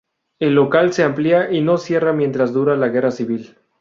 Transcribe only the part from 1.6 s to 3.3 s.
no cierra mientras dura la guerra